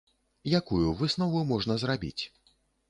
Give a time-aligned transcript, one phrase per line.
[0.59, 2.21] Якую выснову можна зрабіць?